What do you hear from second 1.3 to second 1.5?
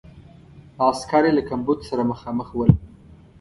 له